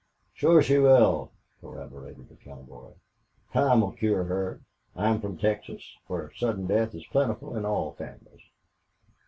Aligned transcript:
"Shore 0.33 0.63
she 0.63 0.79
will," 0.79 1.31
corroborated 1.61 2.27
the 2.27 2.35
cowboy. 2.35 2.93
"Time'll 3.53 3.91
cure 3.91 4.23
her. 4.23 4.61
I'm 4.95 5.21
from 5.21 5.37
Texas, 5.37 5.95
whar 6.07 6.31
sudden 6.33 6.65
death 6.65 6.95
is 6.95 7.05
plentiful 7.11 7.55
in 7.55 7.65
all 7.65 7.91
families." 7.91 8.41